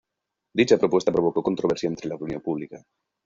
[0.55, 2.83] Dicha propuesta provocó controversia entre la opinión pública.